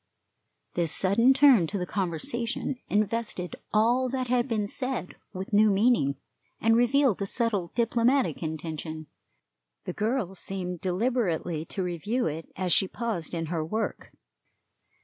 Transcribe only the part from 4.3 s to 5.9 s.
been said with new